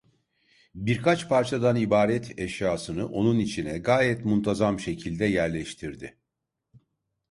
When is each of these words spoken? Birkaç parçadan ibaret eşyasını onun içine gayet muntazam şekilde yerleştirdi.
Birkaç 0.75 1.27
parçadan 1.29 1.75
ibaret 1.75 2.39
eşyasını 2.39 3.07
onun 3.07 3.39
içine 3.39 3.77
gayet 3.77 4.25
muntazam 4.25 4.79
şekilde 4.79 5.25
yerleştirdi. 5.25 6.17